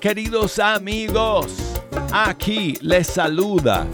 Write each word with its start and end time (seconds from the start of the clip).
Queridos 0.00 0.58
amigos, 0.58 1.46
aquí 2.12 2.76
les 2.80 3.06
saluda 3.06 3.86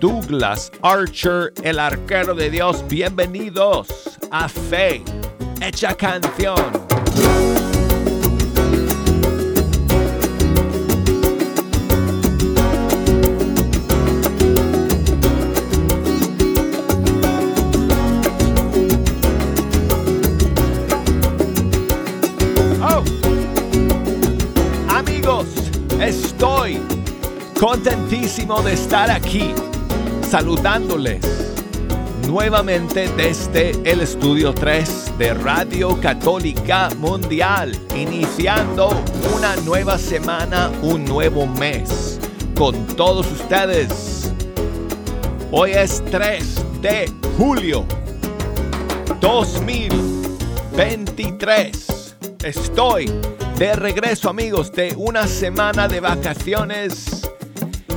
Douglas 0.00 0.70
Archer, 0.82 1.52
el 1.62 1.78
arquero 1.78 2.34
de 2.34 2.50
Dios. 2.50 2.84
Bienvenidos 2.88 4.18
a 4.30 4.48
Fe, 4.48 5.02
hecha 5.60 5.94
canción. 5.94 6.91
Contentísimo 27.62 28.60
de 28.62 28.72
estar 28.72 29.08
aquí 29.08 29.54
saludándoles 30.28 31.20
nuevamente 32.26 33.08
desde 33.16 33.70
el 33.88 34.00
estudio 34.00 34.52
3 34.52 35.12
de 35.16 35.32
Radio 35.32 36.00
Católica 36.00 36.88
Mundial, 36.98 37.78
iniciando 37.94 38.90
una 39.36 39.54
nueva 39.58 39.96
semana, 39.96 40.72
un 40.82 41.04
nuevo 41.04 41.46
mes 41.46 42.18
con 42.56 42.84
todos 42.96 43.30
ustedes. 43.30 44.32
Hoy 45.52 45.70
es 45.70 46.02
3 46.10 46.80
de 46.80 47.08
julio 47.38 47.86
2023. 49.20 52.16
Estoy 52.42 53.08
de 53.56 53.76
regreso 53.76 54.28
amigos 54.28 54.72
de 54.72 54.96
una 54.96 55.28
semana 55.28 55.86
de 55.86 56.00
vacaciones 56.00 57.21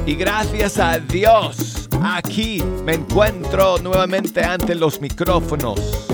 y 0.05 0.15
gracias 0.15 0.77
a 0.77 0.99
Dios, 0.99 1.89
aquí 2.03 2.63
me 2.83 2.93
encuentro 2.93 3.77
nuevamente 3.79 4.43
ante 4.43 4.75
los 4.75 5.01
micrófonos 5.01 6.07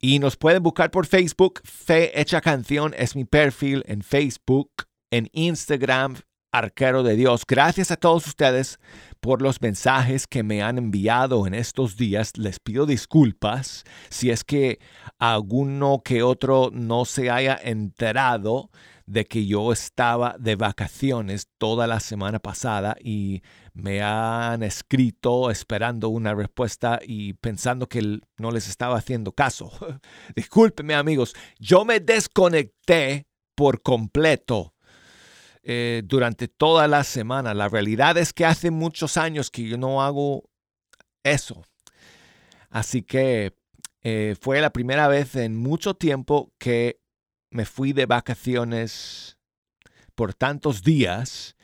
y 0.00 0.18
nos 0.18 0.36
pueden 0.36 0.62
buscar 0.62 0.90
por 0.90 1.06
Facebook. 1.06 1.60
Fe 1.64 2.20
Hecha 2.20 2.40
Canción 2.40 2.94
es 2.96 3.16
mi 3.16 3.24
perfil 3.24 3.82
en 3.86 4.02
Facebook, 4.02 4.70
en 5.10 5.28
Instagram, 5.32 6.16
Arquero 6.50 7.02
de 7.02 7.16
Dios. 7.16 7.42
Gracias 7.46 7.90
a 7.90 7.96
todos 7.96 8.26
ustedes 8.26 8.78
por 9.20 9.42
los 9.42 9.60
mensajes 9.60 10.26
que 10.26 10.42
me 10.42 10.62
han 10.62 10.78
enviado 10.78 11.46
en 11.46 11.54
estos 11.54 11.96
días. 11.96 12.38
Les 12.38 12.58
pido 12.58 12.86
disculpas 12.86 13.84
si 14.08 14.30
es 14.30 14.44
que 14.44 14.78
alguno 15.18 16.02
que 16.04 16.22
otro 16.22 16.70
no 16.72 17.04
se 17.04 17.30
haya 17.30 17.58
enterado 17.62 18.70
de 19.08 19.24
que 19.24 19.46
yo 19.46 19.72
estaba 19.72 20.36
de 20.38 20.54
vacaciones 20.54 21.48
toda 21.56 21.86
la 21.86 21.98
semana 21.98 22.40
pasada 22.40 22.94
y 23.00 23.40
me 23.72 24.02
han 24.02 24.62
escrito 24.62 25.50
esperando 25.50 26.10
una 26.10 26.34
respuesta 26.34 27.00
y 27.02 27.32
pensando 27.32 27.88
que 27.88 28.20
no 28.36 28.50
les 28.50 28.68
estaba 28.68 28.98
haciendo 28.98 29.32
caso. 29.32 29.72
Discúlpenme 30.36 30.94
amigos, 30.94 31.34
yo 31.58 31.86
me 31.86 32.00
desconecté 32.00 33.26
por 33.54 33.80
completo 33.80 34.74
eh, 35.62 36.02
durante 36.04 36.46
toda 36.46 36.86
la 36.86 37.02
semana. 37.02 37.54
La 37.54 37.70
realidad 37.70 38.18
es 38.18 38.34
que 38.34 38.44
hace 38.44 38.70
muchos 38.70 39.16
años 39.16 39.50
que 39.50 39.66
yo 39.66 39.78
no 39.78 40.02
hago 40.02 40.50
eso. 41.22 41.64
Así 42.68 43.00
que 43.00 43.54
eh, 44.02 44.36
fue 44.38 44.60
la 44.60 44.70
primera 44.70 45.08
vez 45.08 45.34
en 45.34 45.56
mucho 45.56 45.94
tiempo 45.94 46.52
que 46.58 47.00
me 47.50 47.64
fui 47.64 47.92
de 47.92 48.06
vacaciones 48.06 49.38
por 50.14 50.34
tantos 50.34 50.82
días 50.82 51.56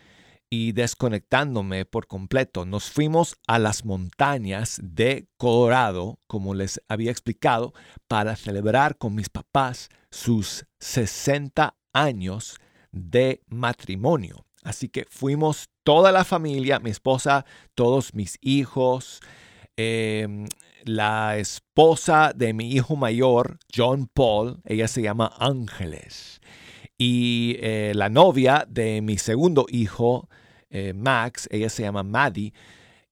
y 0.51 0.73
desconectándome 0.73 1.85
por 1.85 2.07
completo. 2.07 2.65
Nos 2.65 2.91
fuimos 2.91 3.37
a 3.47 3.59
las 3.59 3.85
montañas 3.85 4.79
de 4.83 5.27
Colorado, 5.37 6.21
como 6.27 6.55
les 6.55 6.81
había 6.89 7.11
explicado, 7.11 7.75
para 8.07 8.37
celebrar 8.37 8.97
con 8.97 9.15
mis 9.15 9.29
papás 9.29 9.89
sus 10.11 10.67
60 10.79 11.77
años 11.93 12.61
de 12.93 13.43
matrimonio. 13.49 14.47
Así 14.63 14.89
que 14.89 15.07
fuimos 15.11 15.69
toda 15.83 16.13
la 16.13 16.25
familia, 16.25 16.79
mi 16.79 16.91
esposa, 16.91 17.45
todos 17.75 18.15
mis 18.15 18.39
hijos, 18.41 19.21
em, 19.77 20.47
la 20.85 21.39
esposa 21.39 22.33
de 22.35 22.53
mi 22.53 22.71
hijo 22.73 22.97
mayor, 22.97 23.59
John 23.75 24.09
Paul, 24.13 24.61
ella 24.65 24.89
se 24.89 25.03
llama 25.03 25.33
Ángeles, 25.39 26.41
y 26.99 27.57
eh, 27.61 27.93
la 27.95 28.09
novia 28.09 28.67
de 28.69 29.01
mi 29.01 29.19
segundo 29.19 29.67
hijo, 29.69 30.29
eh, 30.71 30.93
Max, 30.95 31.49
ella 31.51 31.69
se 31.69 31.83
llama 31.83 32.03
Maddie, 32.03 32.53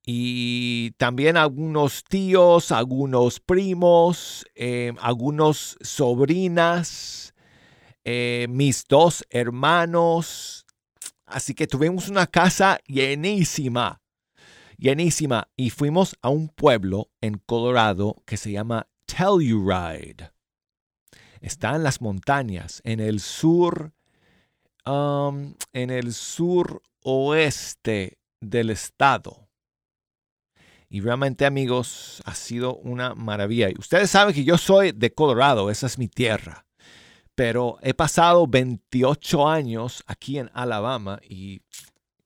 y 0.04 0.90
también 0.98 1.36
algunos 1.36 2.04
tíos, 2.04 2.72
algunos 2.72 3.40
primos, 3.40 4.44
eh, 4.54 4.92
algunos 5.00 5.76
sobrinas, 5.80 7.34
mis 8.48 8.84
dos 8.88 9.24
hermanos. 9.30 10.66
Así 11.24 11.54
que 11.54 11.68
tuvimos 11.68 12.08
una 12.08 12.26
casa 12.26 12.80
llenísima 12.86 14.01
llenísima 14.82 15.48
y 15.56 15.70
fuimos 15.70 16.18
a 16.22 16.28
un 16.28 16.48
pueblo 16.48 17.10
en 17.20 17.38
Colorado 17.38 18.22
que 18.26 18.36
se 18.36 18.50
llama 18.50 18.88
Telluride. 19.06 20.32
Está 21.40 21.76
en 21.76 21.84
las 21.84 22.00
montañas, 22.00 22.82
en 22.84 22.98
el 22.98 23.20
sur, 23.20 23.92
um, 24.84 25.54
en 25.72 25.90
el 25.90 26.12
sur 26.12 26.82
oeste 27.04 28.18
del 28.40 28.70
estado. 28.70 29.48
Y 30.88 31.00
realmente 31.00 31.46
amigos, 31.46 32.20
ha 32.26 32.34
sido 32.34 32.76
una 32.76 33.14
maravilla. 33.14 33.70
Y 33.70 33.74
ustedes 33.78 34.10
saben 34.10 34.34
que 34.34 34.44
yo 34.44 34.58
soy 34.58 34.92
de 34.92 35.14
Colorado, 35.14 35.70
esa 35.70 35.86
es 35.86 35.96
mi 35.96 36.08
tierra. 36.08 36.66
Pero 37.34 37.78
he 37.82 37.94
pasado 37.94 38.46
28 38.46 39.48
años 39.48 40.04
aquí 40.06 40.38
en 40.38 40.50
Alabama 40.52 41.20
y 41.22 41.62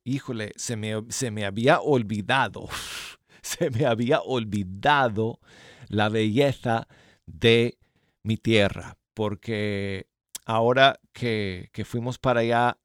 híjole, 0.07 0.53
se 0.57 0.77
me, 0.77 1.03
se 1.11 1.31
me 1.31 1.45
había 1.45 1.81
olvidado, 1.81 2.69
se 3.43 3.71
me 3.71 3.85
había 3.85 4.21
olvidado 4.21 5.41
la 5.89 6.09
belleza 6.09 6.87
de 7.27 7.77
mi 8.23 8.37
tierra, 8.37 8.97
porque 9.15 10.07
ahora 10.47 10.99
que, 11.13 11.69
que 11.73 11.85
fuimos 11.85 12.19
para 12.19 12.41
allá, 12.41 12.79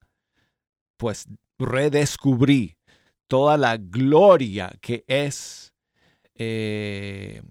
pues 0.97 1.27
redescubrí 1.59 2.77
toda 3.27 3.55
la 3.55 3.77
gloria 3.77 4.73
que 4.81 5.05
es 5.07 5.73
eh, 6.35 7.41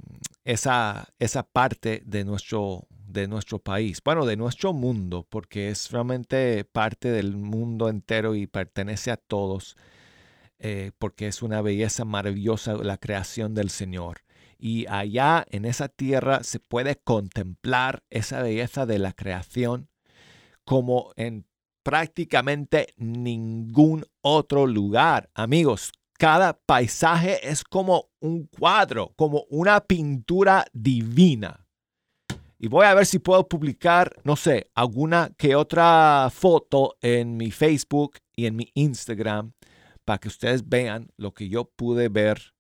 esa, 0.45 1.09
esa 1.19 1.45
parte 1.45 2.03
de 2.05 2.25
nuestro, 2.25 2.89
de 3.13 3.29
nuestro 3.29 3.59
país, 3.59 4.01
bueno, 4.05 4.27
de 4.27 4.37
nuestro 4.37 4.73
mundo, 4.73 5.27
porque 5.29 5.71
es 5.71 5.91
realmente 5.91 6.65
parte 6.65 7.11
del 7.11 7.37
mundo 7.37 7.89
entero 7.89 8.35
y 8.35 8.47
pertenece 8.47 9.11
a 9.11 9.17
todos, 9.17 9.77
eh, 10.59 10.93
porque 10.99 11.27
es 11.27 11.43
una 11.43 11.63
belleza 11.63 12.05
maravillosa 12.05 12.75
la 12.75 12.99
creación 12.99 13.55
del 13.55 13.71
Señor. 13.71 14.23
Y 14.59 14.87
allá 14.89 15.47
en 15.51 15.65
esa 15.65 15.89
tierra 15.89 16.43
se 16.43 16.61
puede 16.61 16.97
contemplar 16.97 18.05
esa 18.11 18.43
belleza 18.43 18.85
de 18.87 18.99
la 18.99 19.13
creación 19.13 19.89
como 20.65 21.13
en 21.17 21.47
prácticamente 21.83 22.95
ningún 22.97 24.05
otro 24.21 24.67
lugar. 24.67 25.31
Amigos, 25.35 25.93
cada 26.19 26.53
paisaje 26.53 27.49
es 27.49 27.65
como 27.65 28.11
un 28.21 28.47
cuadro, 28.47 29.15
como 29.17 29.47
una 29.49 29.81
pintura 29.81 30.67
divina. 30.73 31.60
Y 32.63 32.69
voy 32.69 32.85
a 32.85 32.93
ver 32.93 33.07
si 33.07 33.19
puedo 33.19 33.49
publicar, 33.49 34.21
no 34.23 34.37
sé, 34.37 34.71
alguna 34.75 35.31
que 35.39 35.57
otra 35.57 36.29
foto 36.31 36.99
en 37.01 37.39
mi 37.39 37.51
Facebook 37.53 38.19
y 38.37 38.45
en 38.45 38.55
mi 38.55 38.71
Instagram 38.75 39.55
para 40.05 40.19
que 40.19 40.29
ustedes 40.29 40.69
vean 40.69 41.09
lo 41.17 41.33
que 41.33 41.49
yo 41.49 41.65
pude 41.65 42.11
ver 42.11 42.53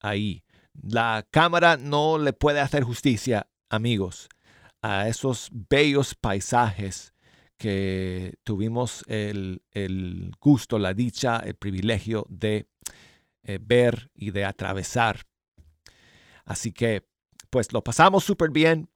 ahí. 0.00 0.44
La 0.74 1.26
cámara 1.30 1.78
no 1.78 2.18
le 2.18 2.34
puede 2.34 2.60
hacer 2.60 2.82
justicia, 2.82 3.48
amigos, 3.70 4.28
a 4.82 5.08
esos 5.08 5.48
bellos 5.50 6.14
paisajes 6.14 7.14
que 7.56 8.34
tuvimos 8.44 9.02
el, 9.08 9.62
gusto, 10.42 10.78
la 10.78 10.92
dicha, 10.92 11.38
el 11.38 11.54
privilegio 11.54 12.26
de 12.28 12.68
eh, 13.44 13.58
ver 13.62 14.10
y 14.14 14.30
de 14.30 14.44
atravesar. 14.44 15.22
Así 16.44 16.70
que, 16.70 17.08
pues 17.48 17.72
lo 17.72 17.82
pasamos 17.82 18.24
súper 18.24 18.50
bien. 18.50 18.90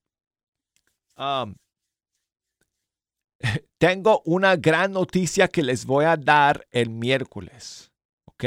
tengo 3.79 4.23
una 4.25 4.57
gran 4.57 4.93
noticia 4.93 5.49
que 5.49 5.63
les 5.63 5.85
voy 5.85 6.05
a 6.05 6.17
dar 6.17 6.67
el 6.71 6.91
miércoles, 6.91 7.93
¿ok? 8.25 8.45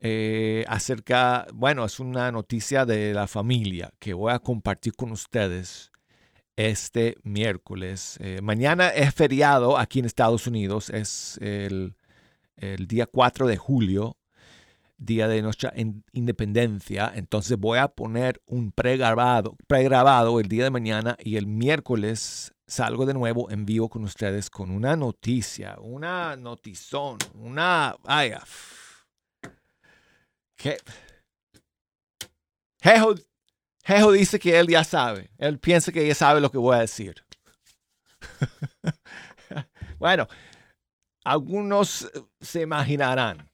Eh, 0.00 0.64
acerca, 0.66 1.46
bueno, 1.54 1.84
es 1.84 2.00
una 2.00 2.32
noticia 2.32 2.84
de 2.84 3.14
la 3.14 3.28
familia 3.28 3.92
que 4.00 4.14
voy 4.14 4.32
a 4.32 4.40
compartir 4.40 4.94
con 4.94 5.12
ustedes 5.12 5.92
este 6.56 7.16
miércoles. 7.22 8.18
Eh, 8.20 8.40
mañana 8.42 8.88
es 8.88 9.14
feriado 9.14 9.78
aquí 9.78 10.00
en 10.00 10.06
Estados 10.06 10.46
Unidos, 10.46 10.90
es 10.90 11.38
el, 11.40 11.94
el 12.56 12.86
día 12.88 13.06
4 13.06 13.46
de 13.46 13.56
julio, 13.56 14.16
día 15.04 15.28
de 15.28 15.42
nuestra 15.42 15.72
independencia. 16.12 17.12
Entonces 17.14 17.58
voy 17.58 17.78
a 17.78 17.88
poner 17.88 18.40
un 18.46 18.72
pregrabado, 18.72 19.56
pregrabado 19.66 20.40
el 20.40 20.48
día 20.48 20.64
de 20.64 20.70
mañana 20.70 21.16
y 21.22 21.36
el 21.36 21.46
miércoles 21.46 22.52
salgo 22.66 23.04
de 23.04 23.14
nuevo 23.14 23.50
en 23.50 23.66
vivo 23.66 23.88
con 23.88 24.04
ustedes 24.04 24.48
con 24.48 24.70
una 24.70 24.96
noticia, 24.96 25.76
una 25.80 26.36
notizón, 26.36 27.18
una... 27.34 27.96
Ay, 28.04 28.32
¿Qué? 30.56 30.78
Jejo, 32.80 34.12
dice 34.12 34.38
que 34.38 34.58
él 34.58 34.68
ya 34.68 34.84
sabe. 34.84 35.30
Él 35.38 35.58
piensa 35.58 35.92
que 35.92 36.06
ya 36.06 36.14
sabe 36.14 36.40
lo 36.40 36.50
que 36.50 36.58
voy 36.58 36.76
a 36.76 36.80
decir. 36.80 37.24
bueno, 39.98 40.26
algunos 41.24 42.10
se 42.40 42.62
imaginarán 42.62 43.51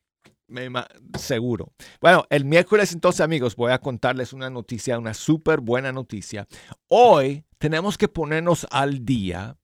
seguro. 1.19 1.73
Bueno, 2.01 2.25
el 2.31 2.45
miércoles 2.45 2.93
entonces 2.93 3.21
amigos 3.21 3.57
voy 3.57 3.73
a 3.73 3.79
contarles 3.79 4.33
una 4.33 4.51
noticia, 4.51 4.99
una 4.99 5.15
súper 5.15 5.61
buena 5.61 5.93
noticia. 5.93 6.47
Hoy 6.89 7.45
tenemos 7.59 7.99
que 7.99 8.09
ponernos 8.09 8.67
al 8.71 9.05
día 9.05 9.57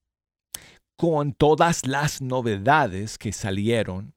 con 0.96 1.32
todas 1.32 1.86
las 1.86 2.20
novedades 2.20 3.18
que 3.18 3.32
salieron 3.32 4.14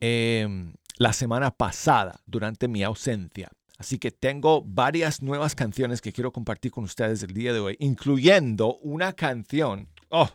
em, 0.00 0.74
la 0.96 1.12
semana 1.12 1.50
pasada 1.50 2.20
durante 2.26 2.68
mi 2.68 2.82
ausencia. 2.82 3.50
Así 3.78 3.98
que 3.98 4.10
tengo 4.12 4.62
varias 4.62 5.22
nuevas 5.22 5.54
canciones 5.54 6.00
que 6.00 6.12
quiero 6.12 6.32
compartir 6.32 6.70
con 6.70 6.84
ustedes 6.84 7.22
el 7.22 7.34
día 7.34 7.52
de 7.52 7.58
hoy, 7.58 7.76
incluyendo 7.80 8.76
una 8.76 9.12
canción. 9.12 9.88
Oh, 10.08 10.28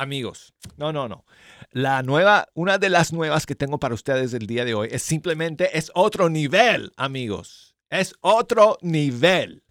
amigos, 0.00 0.54
no, 0.76 0.92
no, 0.92 1.08
no. 1.08 1.24
La 1.70 2.02
nueva, 2.02 2.48
una 2.54 2.78
de 2.78 2.88
las 2.88 3.12
nuevas 3.12 3.46
que 3.46 3.54
tengo 3.54 3.78
para 3.78 3.94
ustedes 3.94 4.34
el 4.34 4.46
día 4.46 4.64
de 4.64 4.74
hoy 4.74 4.88
es 4.90 5.02
simplemente, 5.02 5.76
es 5.76 5.90
otro 5.94 6.28
nivel, 6.28 6.92
amigos. 6.96 7.76
Es 7.90 8.14
otro 8.20 8.78
nivel. 8.82 9.62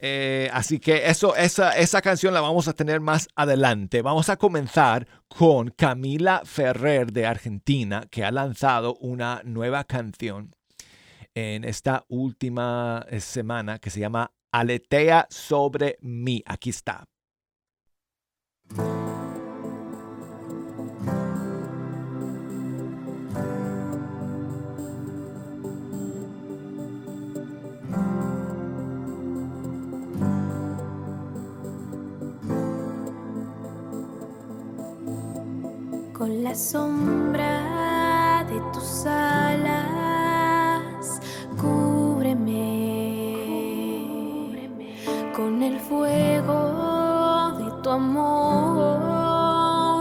Eh, 0.00 0.48
así 0.52 0.78
que 0.78 1.08
eso, 1.08 1.34
esa, 1.34 1.76
esa 1.76 2.00
canción 2.00 2.32
la 2.32 2.40
vamos 2.40 2.68
a 2.68 2.72
tener 2.72 3.00
más 3.00 3.28
adelante. 3.34 4.02
Vamos 4.02 4.28
a 4.28 4.36
comenzar 4.36 5.08
con 5.26 5.70
Camila 5.70 6.42
Ferrer 6.44 7.12
de 7.12 7.26
Argentina, 7.26 8.06
que 8.10 8.24
ha 8.24 8.30
lanzado 8.30 8.96
una 8.96 9.42
nueva 9.44 9.84
canción 9.84 10.54
en 11.34 11.64
esta 11.64 12.04
última 12.08 13.04
eh, 13.08 13.20
semana 13.20 13.78
que 13.78 13.90
se 13.90 14.00
llama 14.00 14.32
Aletea 14.52 15.26
sobre 15.30 15.98
mí. 16.00 16.42
Aquí 16.46 16.70
está. 16.70 17.04
La 36.48 36.54
sombra 36.54 38.44
de 38.48 38.58
tus 38.72 39.04
alas, 39.04 41.20
cúbreme, 41.60 42.54
con 45.36 45.62
el 45.62 45.78
fuego 45.78 47.52
de 47.58 47.70
tu 47.82 47.90
amor, 47.90 49.28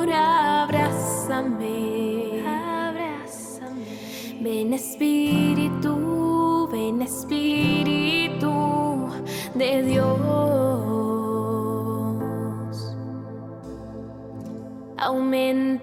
abrázame, 0.10 1.66
abrázame, 2.48 4.40
ven 4.40 4.74
Espíritu, 4.74 5.47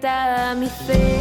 aumenta 0.04 0.54
mi 0.54 0.68
fe. 0.68 1.13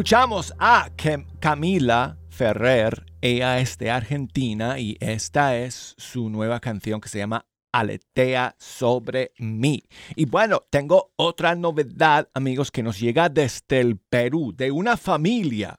Escuchamos 0.00 0.54
a 0.58 0.88
Cam- 0.96 1.26
Camila 1.40 2.16
Ferrer. 2.30 3.04
Ella 3.20 3.60
es 3.60 3.76
de 3.76 3.90
Argentina 3.90 4.78
y 4.78 4.96
esta 4.98 5.58
es 5.58 5.94
su 5.98 6.30
nueva 6.30 6.58
canción 6.58 7.02
que 7.02 7.10
se 7.10 7.18
llama 7.18 7.44
Aletea 7.70 8.56
sobre 8.58 9.32
mí. 9.36 9.82
Y 10.16 10.24
bueno, 10.24 10.62
tengo 10.70 11.12
otra 11.16 11.54
novedad, 11.54 12.30
amigos, 12.32 12.70
que 12.70 12.82
nos 12.82 12.98
llega 12.98 13.28
desde 13.28 13.80
el 13.80 13.98
Perú, 13.98 14.54
de 14.56 14.70
una 14.70 14.96
familia. 14.96 15.78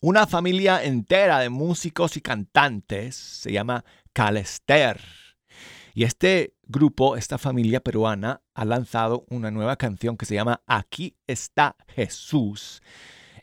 Una 0.00 0.26
familia 0.26 0.82
entera 0.82 1.40
de 1.40 1.50
músicos 1.50 2.16
y 2.16 2.22
cantantes. 2.22 3.16
Se 3.16 3.52
llama 3.52 3.84
Calester. 4.14 4.98
Y 5.92 6.04
este 6.04 6.55
grupo, 6.66 7.16
esta 7.16 7.38
familia 7.38 7.80
peruana, 7.80 8.42
ha 8.54 8.64
lanzado 8.64 9.24
una 9.30 9.50
nueva 9.50 9.76
canción 9.76 10.16
que 10.16 10.26
se 10.26 10.34
llama 10.34 10.62
Aquí 10.66 11.16
está 11.26 11.76
Jesús, 11.88 12.82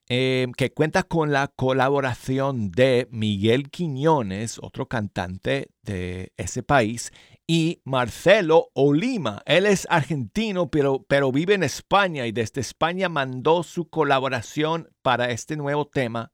eh, 0.09 0.47
que 0.57 0.73
cuenta 0.73 1.03
con 1.03 1.31
la 1.31 1.47
colaboración 1.47 2.71
de 2.71 3.07
Miguel 3.11 3.69
Quiñones, 3.69 4.59
otro 4.61 4.87
cantante 4.87 5.69
de 5.81 6.33
ese 6.37 6.63
país, 6.63 7.11
y 7.47 7.81
Marcelo 7.83 8.69
Olima. 8.73 9.41
Él 9.45 9.65
es 9.65 9.87
argentino, 9.89 10.69
pero, 10.69 11.05
pero 11.07 11.31
vive 11.31 11.53
en 11.53 11.63
España 11.63 12.25
y 12.27 12.31
desde 12.31 12.61
España 12.61 13.09
mandó 13.09 13.63
su 13.63 13.89
colaboración 13.89 14.89
para 15.01 15.31
este 15.31 15.55
nuevo 15.57 15.85
tema. 15.87 16.31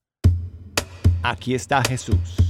Aquí 1.22 1.54
está 1.54 1.84
Jesús. 1.84 2.49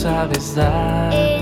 Sabes 0.00 0.54
dar. 0.54 1.39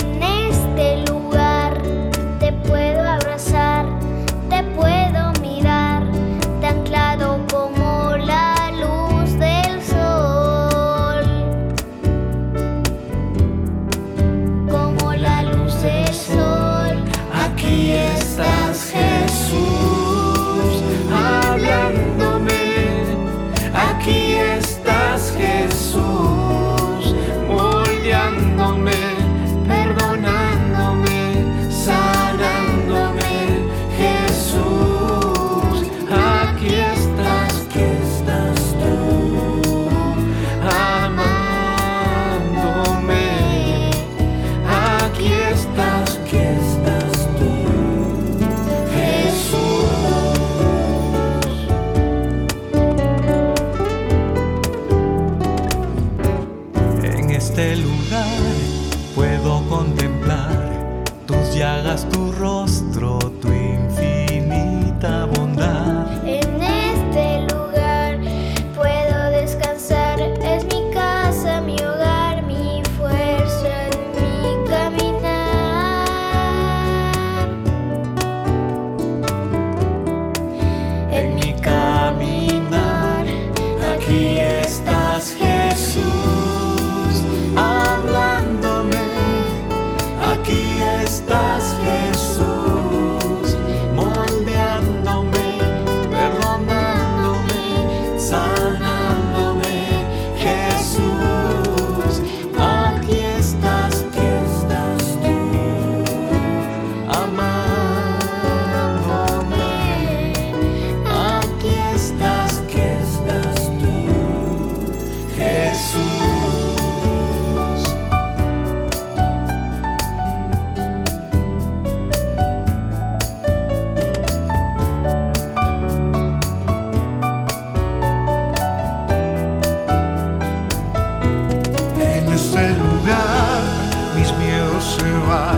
se 134.89 135.13
va 135.29 135.53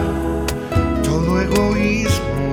todo 1.05 1.41
egoísmo. 1.41 2.50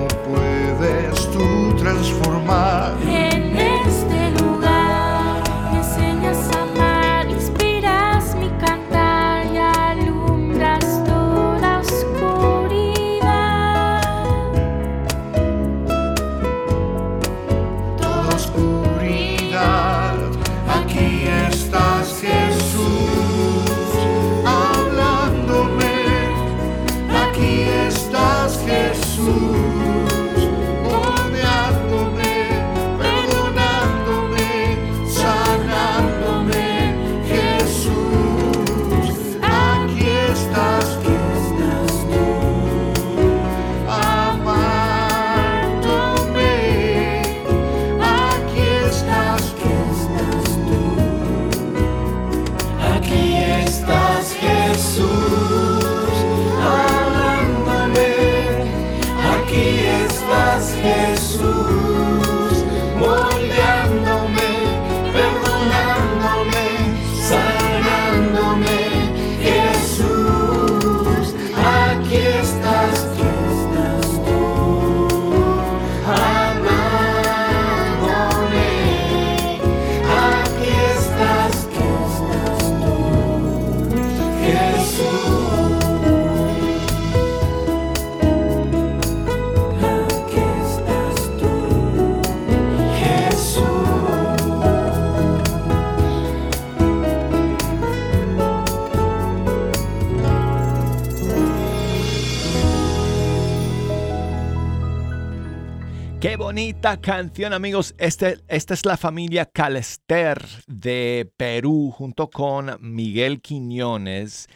Bonita 106.35 106.99
canción, 106.99 107.53
amigos. 107.53 107.93
Este, 107.97 108.39
esta 108.47 108.73
es 108.73 108.85
la 108.85 108.97
familia 108.97 109.45
Calester 109.45 110.43
de 110.65 111.31
Perú, 111.37 111.91
junto 111.95 112.29
con 112.29 112.77
Miguel 112.81 113.41
Quiñones 113.41 114.47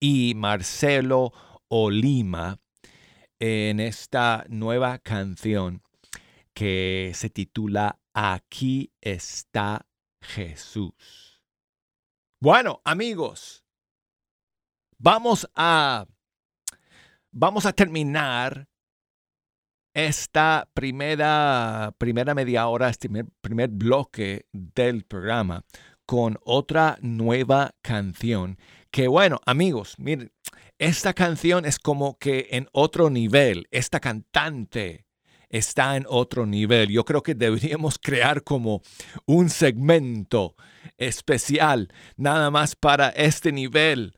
y 0.00 0.34
Marcelo 0.34 1.32
Olima, 1.68 2.58
en 3.38 3.80
esta 3.80 4.44
nueva 4.48 4.98
canción 4.98 5.82
que 6.54 7.12
se 7.14 7.28
titula 7.30 8.00
Aquí 8.14 8.92
está 9.00 9.86
Jesús. 10.22 11.42
Bueno, 12.40 12.80
amigos, 12.84 13.64
vamos 14.98 15.48
a 15.54 16.06
vamos 17.30 17.66
a 17.66 17.72
terminar 17.72 18.69
esta 19.94 20.68
primera, 20.74 21.94
primera 21.98 22.34
media 22.34 22.66
hora, 22.68 22.88
este 22.88 23.08
primer, 23.40 23.68
bloque 23.68 24.46
del 24.52 25.04
programa 25.04 25.64
con 26.06 26.38
otra 26.44 26.98
nueva 27.02 27.74
canción. 27.82 28.58
Que 28.90 29.08
bueno, 29.08 29.40
amigos, 29.46 29.94
miren, 29.98 30.32
esta 30.78 31.12
canción 31.14 31.64
es 31.64 31.78
como 31.78 32.18
que 32.18 32.48
en 32.50 32.68
otro 32.72 33.10
nivel. 33.10 33.68
Esta 33.70 34.00
cantante 34.00 35.06
está 35.48 35.96
en 35.96 36.06
otro 36.08 36.46
nivel. 36.46 36.88
Yo 36.88 37.04
creo 37.04 37.22
que 37.22 37.34
deberíamos 37.34 37.98
crear 37.98 38.42
como 38.42 38.82
un 39.26 39.50
segmento 39.50 40.54
especial 40.96 41.92
nada 42.16 42.50
más 42.50 42.76
para 42.76 43.10
este 43.10 43.52
nivel 43.52 44.14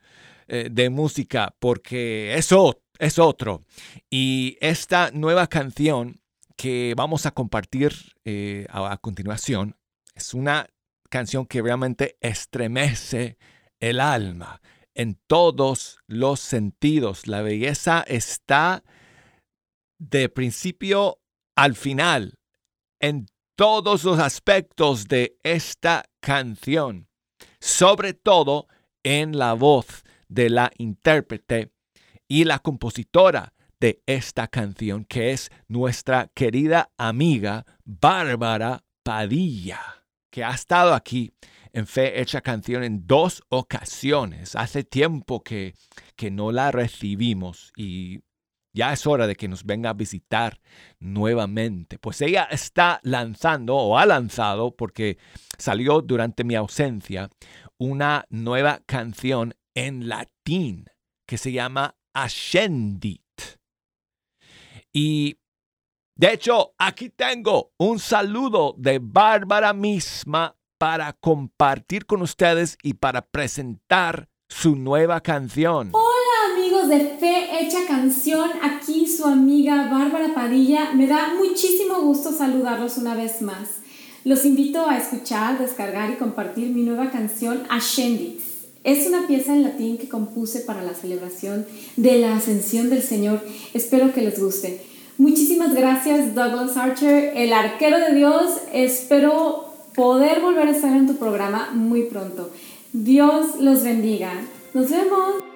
eh, 0.48 0.68
de 0.70 0.90
música 0.90 1.54
porque 1.58 2.34
eso 2.34 2.81
es 2.98 3.18
otro. 3.18 3.64
Y 4.10 4.56
esta 4.60 5.10
nueva 5.12 5.46
canción 5.46 6.20
que 6.56 6.94
vamos 6.96 7.26
a 7.26 7.32
compartir 7.32 7.92
eh, 8.24 8.66
a, 8.70 8.96
continuación 8.98 9.76
es 10.14 10.34
una 10.34 10.68
canción 11.10 11.46
que 11.46 11.62
realmente 11.62 12.16
estremece 12.20 13.38
el 13.80 14.00
alma 14.00 14.60
en 14.94 15.18
todos 15.26 15.98
los 16.06 16.40
sentidos. 16.40 17.26
La 17.26 17.42
belleza 17.42 18.04
está 18.06 18.84
de 19.98 20.28
principio 20.28 21.20
al 21.56 21.74
final 21.74 22.38
en 23.00 23.26
todos 23.56 24.04
los 24.04 24.18
aspectos 24.18 25.08
de 25.08 25.36
esta 25.42 26.04
canción, 26.20 27.08
sobre 27.60 28.14
todo 28.14 28.68
en 29.02 29.36
la 29.36 29.54
voz 29.54 30.04
de 30.28 30.48
la 30.48 30.70
intérprete 30.78 31.71
y 32.32 32.44
la 32.44 32.60
compositora 32.60 33.52
de 33.78 34.02
esta 34.06 34.48
canción, 34.48 35.04
que 35.04 35.32
es 35.32 35.50
nuestra 35.68 36.30
querida 36.32 36.90
amiga 36.96 37.66
Bárbara 37.84 38.86
Padilla, 39.02 40.06
que 40.30 40.42
ha 40.42 40.52
estado 40.52 40.94
aquí 40.94 41.34
en 41.74 41.86
Fe 41.86 42.22
Hecha 42.22 42.40
Canción 42.40 42.84
en 42.84 43.06
dos 43.06 43.42
ocasiones. 43.50 44.56
Hace 44.56 44.82
tiempo 44.82 45.42
que, 45.42 45.74
que 46.16 46.30
no 46.30 46.52
la 46.52 46.70
recibimos 46.70 47.70
y 47.76 48.20
ya 48.72 48.94
es 48.94 49.06
hora 49.06 49.26
de 49.26 49.36
que 49.36 49.48
nos 49.48 49.66
venga 49.66 49.90
a 49.90 49.92
visitar 49.92 50.58
nuevamente. 51.00 51.98
Pues 51.98 52.22
ella 52.22 52.44
está 52.50 52.98
lanzando 53.02 53.76
o 53.76 53.98
ha 53.98 54.06
lanzado, 54.06 54.74
porque 54.74 55.18
salió 55.58 56.00
durante 56.00 56.44
mi 56.44 56.54
ausencia, 56.54 57.28
una 57.76 58.24
nueva 58.30 58.80
canción 58.86 59.54
en 59.74 60.08
latín 60.08 60.86
que 61.26 61.36
se 61.36 61.52
llama 61.52 61.94
Ascendit. 62.14 63.20
Y 64.92 65.36
de 66.14 66.34
hecho, 66.34 66.74
aquí 66.78 67.08
tengo 67.08 67.72
un 67.78 67.98
saludo 67.98 68.74
de 68.76 69.00
Bárbara 69.02 69.72
misma 69.72 70.56
para 70.78 71.12
compartir 71.14 72.06
con 72.06 72.22
ustedes 72.22 72.76
y 72.82 72.94
para 72.94 73.22
presentar 73.22 74.28
su 74.48 74.76
nueva 74.76 75.20
canción. 75.20 75.90
Hola 75.92 76.54
amigos 76.54 76.88
de 76.88 77.16
Fe 77.18 77.60
Hecha 77.60 77.86
Canción, 77.86 78.50
aquí 78.62 79.06
su 79.06 79.24
amiga 79.24 79.88
Bárbara 79.90 80.34
Padilla. 80.34 80.92
Me 80.92 81.06
da 81.06 81.34
muchísimo 81.34 82.00
gusto 82.02 82.32
saludarlos 82.32 82.98
una 82.98 83.14
vez 83.14 83.40
más. 83.40 83.80
Los 84.24 84.44
invito 84.44 84.86
a 84.86 84.98
escuchar, 84.98 85.58
descargar 85.58 86.10
y 86.10 86.16
compartir 86.16 86.68
mi 86.68 86.82
nueva 86.82 87.10
canción 87.10 87.66
Ascendit. 87.70 88.51
Es 88.84 89.06
una 89.06 89.26
pieza 89.28 89.52
en 89.52 89.62
latín 89.62 89.96
que 89.96 90.08
compuse 90.08 90.60
para 90.60 90.82
la 90.82 90.94
celebración 90.94 91.66
de 91.96 92.18
la 92.18 92.36
ascensión 92.36 92.90
del 92.90 93.02
Señor. 93.02 93.40
Espero 93.74 94.12
que 94.12 94.22
les 94.22 94.40
guste. 94.40 94.80
Muchísimas 95.18 95.74
gracias 95.74 96.34
Douglas 96.34 96.76
Archer, 96.76 97.32
el 97.36 97.52
arquero 97.52 97.98
de 97.98 98.14
Dios. 98.14 98.58
Espero 98.72 99.72
poder 99.94 100.40
volver 100.40 100.66
a 100.68 100.72
estar 100.72 100.96
en 100.96 101.06
tu 101.06 101.16
programa 101.16 101.70
muy 101.72 102.04
pronto. 102.04 102.50
Dios 102.92 103.60
los 103.60 103.84
bendiga. 103.84 104.32
Nos 104.74 104.90
vemos. 104.90 105.51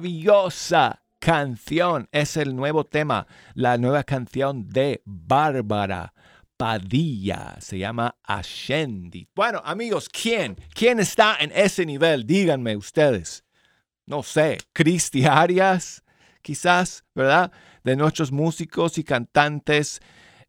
Maravillosa 0.00 1.02
canción. 1.18 2.08
Es 2.10 2.38
el 2.38 2.56
nuevo 2.56 2.84
tema, 2.84 3.26
la 3.54 3.76
nueva 3.76 4.02
canción 4.02 4.66
de 4.70 5.02
Bárbara 5.04 6.14
Padilla. 6.56 7.56
Se 7.60 7.78
llama 7.78 8.16
Ascendi. 8.22 9.28
Bueno, 9.34 9.60
amigos, 9.62 10.08
¿quién? 10.08 10.56
¿Quién 10.72 11.00
está 11.00 11.36
en 11.38 11.52
ese 11.54 11.84
nivel? 11.84 12.26
Díganme 12.26 12.76
ustedes. 12.76 13.44
No 14.06 14.22
sé, 14.22 14.56
Cristi 14.72 15.26
Arias, 15.26 16.02
quizás, 16.40 17.04
¿verdad? 17.14 17.52
De 17.84 17.94
nuestros 17.94 18.32
músicos 18.32 18.96
y 18.96 19.04
cantantes. 19.04 20.00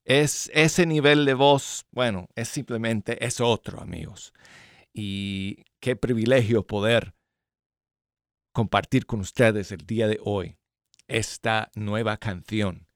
Es 0.06 0.50
ese 0.54 0.86
nivel 0.86 1.26
de 1.26 1.34
voz, 1.34 1.86
bueno, 1.92 2.30
es 2.36 2.48
simplemente, 2.48 3.24
es 3.24 3.42
otro, 3.42 3.82
amigos. 3.82 4.34
Y 4.94 5.66
qué 5.82 5.98
privilegio 5.98 6.66
poder 6.66 7.14
compartir 8.52 9.06
con 9.06 9.20
ustedes 9.22 9.72
el 9.72 9.86
día 9.86 10.08
de 10.08 10.20
hoy 10.24 10.58
esta 11.08 11.70
nueva 11.76 12.18
canción 12.18 12.88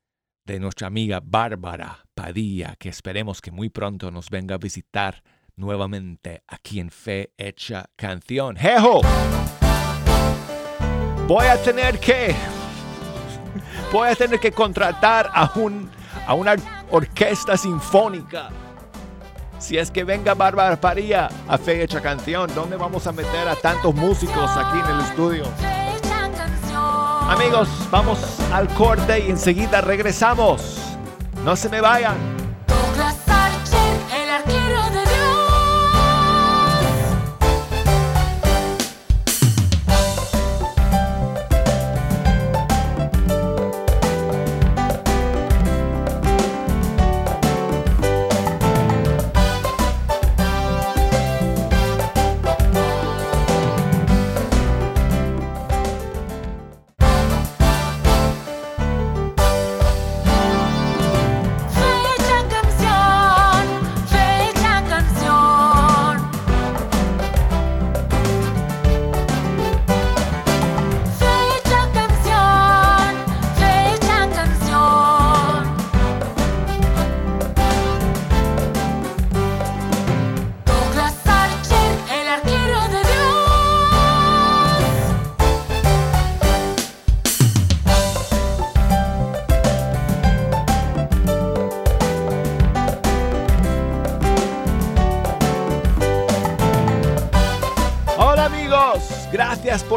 de 0.46 0.60
nuestra 0.60 0.88
amiga 0.88 1.22
Bárbara 1.24 2.06
Padilla, 2.14 2.76
que 2.78 2.90
esperemos 2.90 3.42
que 3.42 3.52
muy 3.52 3.70
pronto 3.70 4.12
nos 4.12 4.30
venga 4.30 4.56
a 4.56 4.60
visitar 4.60 5.24
nuevamente 5.56 6.44
aquí 6.48 6.80
en 6.80 6.92
Fe 6.92 7.34
Hecha 7.38 7.90
Canción. 7.96 8.56
¡Jejo! 8.56 9.02
Voy 11.28 11.46
a 11.46 11.62
tener 11.62 12.00
que. 12.00 12.36
Voy 13.92 14.10
a 14.10 14.16
tener 14.16 14.40
que 14.40 14.52
contratar 14.52 15.30
a, 15.34 15.52
un, 15.56 15.90
a 16.28 16.34
una 16.34 16.56
orquesta 16.92 17.58
sinfónica. 17.58 18.50
Si 19.60 19.78
es 19.78 19.90
que 19.90 20.04
venga 20.04 20.34
Bárbara 20.34 20.80
Padilla 20.80 21.30
a 21.48 21.58
Fe 21.58 21.84
Hecha 21.84 22.02
Canción, 22.02 22.52
¿dónde 22.54 22.76
vamos 22.76 23.08
a 23.08 23.12
meter 23.12 23.48
a 23.48 23.56
tantos 23.56 23.96
músicos 23.96 24.50
aquí 24.56 24.80
en 24.80 24.96
el 24.96 25.02
estudio? 25.02 25.46
Amigos, 27.30 27.68
vamos 27.90 28.20
al 28.52 28.68
corte 28.70 29.26
y 29.26 29.32
enseguida 29.32 29.82
regresamos. 29.82 30.80
No 31.44 31.56
se 31.56 31.70
me 31.70 31.82
vayan. 31.82 32.45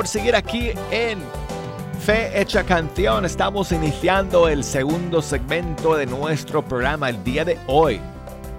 Seguir 0.09 0.35
aquí 0.35 0.71
en 0.91 1.19
Fe 2.01 2.41
Hecha 2.41 2.65
Canción. 2.65 3.27
Estamos 3.27 3.73
iniciando 3.73 4.49
el 4.49 4.65
segundo 4.65 5.21
segmento 5.21 5.97
de 5.97 6.07
nuestro 6.07 6.65
programa 6.65 7.11
el 7.11 7.23
día 7.25 7.45
de 7.45 7.59
hoy, 7.67 8.01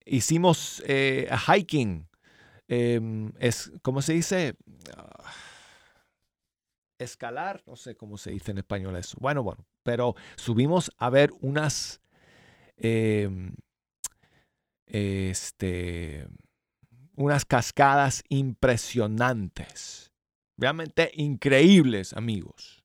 hicimos 0.05 0.83
eh, 0.85 1.29
hiking 1.47 2.06
Em, 2.67 3.31
es, 3.39 3.71
¿cómo 3.81 4.01
se 4.01 4.13
dice? 4.13 4.55
Ah, 4.95 5.31
escalar, 6.99 7.63
no 7.65 7.75
sé 7.75 7.95
cómo 7.95 8.17
se 8.17 8.31
dice 8.31 8.51
en 8.51 8.57
español 8.57 8.95
eso. 8.95 9.17
Bueno, 9.19 9.43
bueno, 9.43 9.65
pero 9.83 10.15
subimos 10.35 10.91
a 10.97 11.09
ver 11.09 11.31
unas, 11.41 12.01
em, 12.77 13.55
este, 14.85 16.27
unas 17.15 17.45
cascadas 17.45 18.23
impresionantes, 18.29 20.11
realmente 20.57 21.11
increíbles, 21.13 22.13
amigos. 22.13 22.83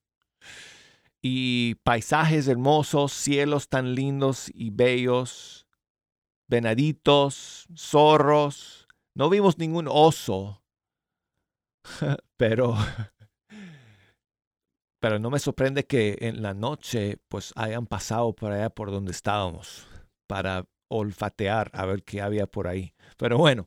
Y 1.20 1.76
paisajes 1.84 2.48
hermosos, 2.48 3.12
cielos 3.12 3.68
tan 3.68 3.94
lindos 3.94 4.50
y 4.52 4.70
bellos, 4.70 5.66
venaditos, 6.48 7.66
zorros, 7.76 8.81
no 9.14 9.30
vimos 9.30 9.58
ningún 9.58 9.88
oso, 9.88 10.62
pero 12.36 12.76
pero 15.00 15.18
no 15.18 15.30
me 15.30 15.40
sorprende 15.40 15.84
que 15.84 16.16
en 16.20 16.42
la 16.42 16.54
noche 16.54 17.18
pues 17.28 17.52
hayan 17.56 17.86
pasado 17.86 18.32
por 18.34 18.52
allá 18.52 18.70
por 18.70 18.92
donde 18.92 19.10
estábamos 19.10 19.86
para 20.28 20.64
olfatear 20.92 21.70
a 21.72 21.86
ver 21.86 22.04
qué 22.04 22.20
había 22.20 22.46
por 22.46 22.68
ahí. 22.68 22.94
Pero 23.16 23.38
bueno, 23.38 23.66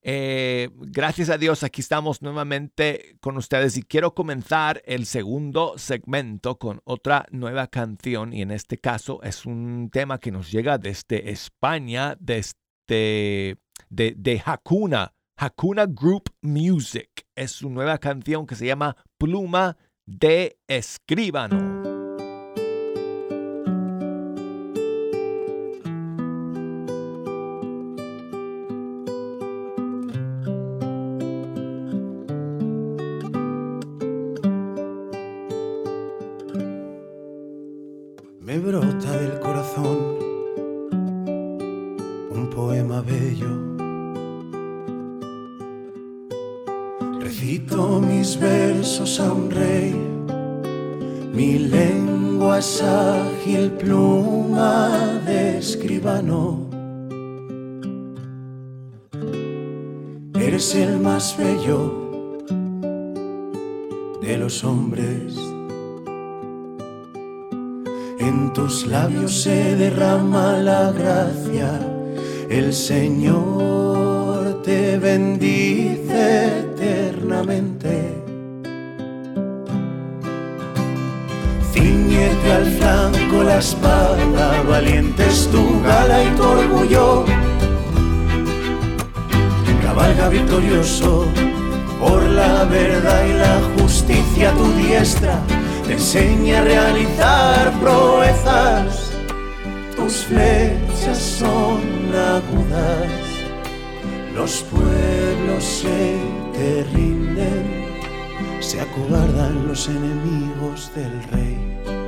eh, 0.00 0.70
gracias 0.74 1.28
a 1.28 1.36
Dios 1.36 1.62
aquí 1.62 1.80
estamos 1.80 2.22
nuevamente 2.22 3.16
con 3.20 3.36
ustedes 3.36 3.76
y 3.76 3.82
quiero 3.82 4.14
comenzar 4.14 4.80
el 4.86 5.06
segundo 5.06 5.74
segmento 5.76 6.58
con 6.58 6.80
otra 6.84 7.26
nueva 7.30 7.66
canción 7.66 8.32
y 8.32 8.42
en 8.42 8.52
este 8.52 8.78
caso 8.78 9.20
es 9.22 9.44
un 9.44 9.90
tema 9.92 10.18
que 10.18 10.30
nos 10.30 10.50
llega 10.50 10.78
desde 10.78 11.30
España, 11.30 12.16
desde 12.18 13.58
de, 13.90 14.14
de 14.16 14.42
Hakuna, 14.44 15.12
Hakuna 15.36 15.86
Group 15.86 16.30
Music. 16.40 17.26
Es 17.34 17.52
su 17.52 17.70
nueva 17.70 17.98
canción 17.98 18.46
que 18.46 18.54
se 18.54 18.66
llama 18.66 18.96
Pluma 19.18 19.76
de 20.06 20.58
Escribano. 20.66 21.91
Pluma 53.78 55.20
de 55.26 55.58
escribano. 55.58 56.68
Eres 60.34 60.74
el 60.74 60.98
más 60.98 61.36
bello 61.38 62.02
de 64.22 64.38
los 64.38 64.64
hombres. 64.64 65.34
En 68.18 68.52
tus 68.52 68.86
labios 68.86 69.42
se 69.42 69.76
derrama 69.76 70.58
la 70.58 70.92
gracia, 70.92 71.70
el 72.48 72.72
Señor 72.72 74.62
te 74.62 74.98
bendice 74.98 76.60
eternamente. 76.60 77.71
La 83.52 83.58
espada, 83.58 84.62
valiente 84.62 85.26
es 85.26 85.48
tu 85.50 85.82
gala 85.82 86.24
y 86.24 86.28
tu 86.36 86.42
orgullo. 86.42 87.24
Cabalga 89.82 90.28
victorioso 90.28 91.26
por 92.00 92.22
la 92.22 92.64
verdad 92.64 93.20
y 93.26 93.32
la 93.44 93.56
justicia 93.76 94.52
tu 94.52 94.66
diestra 94.80 95.38
te 95.86 95.92
enseña 95.94 96.60
a 96.60 96.64
realizar 96.64 97.72
proezas. 97.80 99.12
Tus 99.96 100.14
flechas 100.28 101.18
son 101.40 101.80
agudas, 102.36 103.12
los 104.34 104.64
pueblos 104.72 105.62
se 105.62 106.16
te 106.54 106.84
rinden, 106.94 107.64
se 108.60 108.80
acobardan 108.80 109.68
los 109.68 109.88
enemigos 109.88 110.90
del 110.94 111.14
rey. 111.32 112.01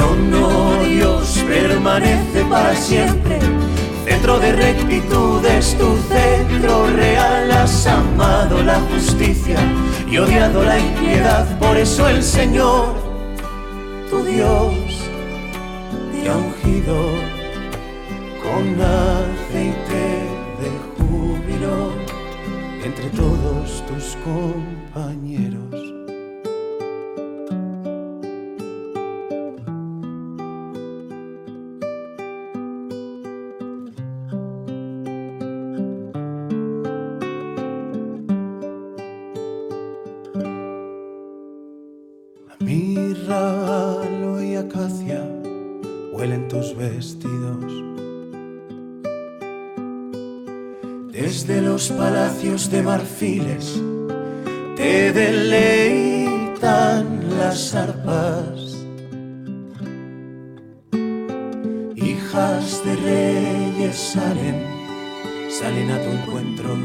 Trono, 0.00 0.82
Dios, 0.84 1.44
permanece 1.46 2.44
para 2.48 2.74
siempre. 2.74 3.38
Centro 4.04 4.38
de 4.38 4.52
rectitud 4.52 5.44
es 5.44 5.76
tu 5.76 5.96
centro 6.08 6.86
real, 6.96 7.50
has 7.50 7.86
amado 7.86 8.62
la 8.62 8.80
justicia 8.92 9.58
y 10.10 10.18
odiado 10.18 10.62
la 10.64 10.78
impiedad, 10.78 11.58
por 11.58 11.76
eso 11.76 12.08
el 12.08 12.22
Señor, 12.22 12.94
tu 14.10 14.24
Dios, 14.24 14.74
te 16.12 16.28
ha 16.28 16.36
ungido 16.36 16.96
con 18.42 18.80
aceite 18.80 20.04
de 20.60 20.68
júbilo 20.96 21.92
entre 22.82 23.08
todos 23.10 23.84
tus 23.86 24.16
compañeros. 24.24 25.79
De 52.70 52.82
marfiles 52.82 53.82
te 54.76 55.12
deleitan 55.12 56.58
las 57.36 57.74
arpas. 57.74 58.86
Hijas 61.96 62.82
de 62.84 62.96
reyes 62.96 63.96
salen, 63.96 64.64
salen 65.50 65.90
a 65.90 66.00
tu 66.00 66.10
encuentro. 66.10 66.76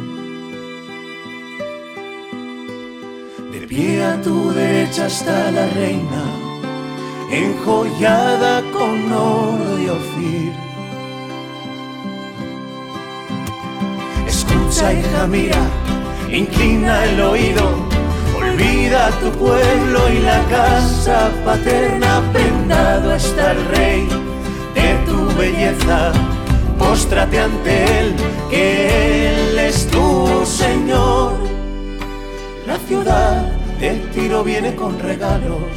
De 3.51 3.59
pie 3.67 4.03
a 4.03 4.19
tu 4.21 4.51
derecha 4.51 5.05
está 5.07 5.51
la 5.51 5.67
reina, 5.67 6.25
enjollada 7.31 8.63
con 8.71 9.11
oro 9.13 9.77
de 9.77 9.91
Ofir. 9.91 10.64
Hija, 14.75 15.25
mira, 15.25 15.69
inclina 16.29 17.05
el 17.05 17.21
oído, 17.21 17.87
olvida 18.37 19.09
tu 19.21 19.31
pueblo 19.31 20.09
y 20.13 20.19
la 20.19 20.43
casa 20.49 21.31
paterna, 21.45 22.21
prendado 22.33 23.15
está 23.15 23.53
el 23.53 23.65
rey 23.67 24.07
de 24.75 24.95
tu 25.05 25.33
belleza. 25.37 26.11
Póstrate 26.77 27.39
ante 27.39 27.99
él, 27.99 28.15
que 28.49 29.29
él 29.29 29.59
es 29.59 29.87
tu 29.87 30.45
Señor. 30.45 31.31
La 32.67 32.77
ciudad 32.79 33.43
de 33.79 33.91
Tiro 34.13 34.43
viene 34.43 34.75
con 34.75 34.99
regalos, 34.99 35.71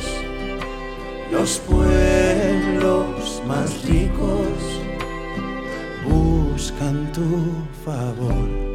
los 1.31 1.59
pueblos 1.59 3.43
más 3.47 3.85
ricos 3.85 4.49
buscan 6.05 7.13
tu 7.13 7.53
favor. 7.85 8.68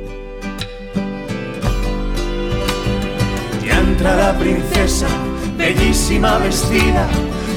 Entra 3.93 4.15
la 4.15 4.33
princesa, 4.33 5.07
bellísima 5.55 6.39
vestida 6.39 7.07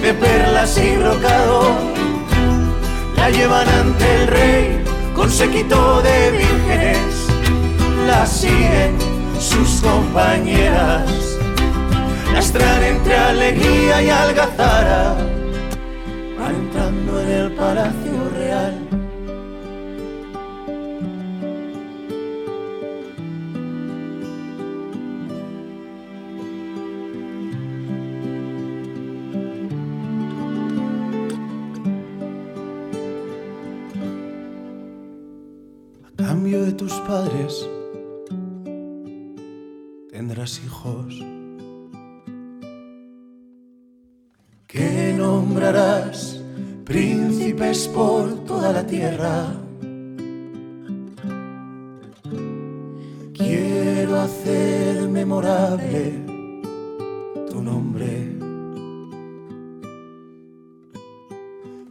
de 0.02 0.12
perlas 0.12 0.76
y 0.76 0.96
brocado. 0.96 1.74
La 3.16 3.30
llevan 3.30 3.66
ante 3.68 4.04
el 4.16 4.26
rey 4.26 4.84
con 5.14 5.30
séquito 5.30 6.02
de 6.02 6.30
vírgenes, 6.32 7.14
la 8.06 8.26
siguen 8.26 8.98
sus 9.40 9.80
compañeras 9.80 11.10
las 12.34 12.52
traen 12.52 12.96
entre 12.96 13.16
alegría 13.16 14.02
y 14.02 14.10
algazara, 14.10 15.16
van 16.38 16.54
entrando 16.54 17.20
en 17.22 17.30
el 17.30 17.52
palacio 17.52 18.05
de 36.66 36.72
tus 36.72 36.94
padres, 36.94 37.64
tendrás 40.10 40.60
hijos. 40.64 41.24
que 44.66 45.14
nombrarás 45.16 46.42
príncipes 46.84 47.86
por 47.86 48.44
toda 48.44 48.72
la 48.72 48.84
tierra. 48.84 49.54
Quiero 53.32 54.16
hacerme 54.16 55.20
memorable 55.20 56.24
tu 57.48 57.62
nombre. 57.62 58.36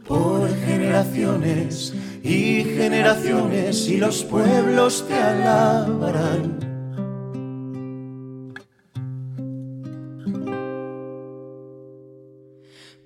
Por 0.06 0.48
generaciones 0.66 1.94
y 2.26 2.64
generaciones 2.64 3.88
y 3.88 3.98
los 3.98 4.24
pueblos 4.24 5.04
te 5.06 5.14
alabarán. 5.14 6.58